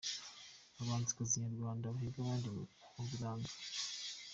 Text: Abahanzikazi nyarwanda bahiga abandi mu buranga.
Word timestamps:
Abahanzikazi 0.79 1.35
nyarwanda 1.43 1.93
bahiga 1.93 2.17
abandi 2.21 2.47
mu 2.95 3.03
buranga. 3.09 3.51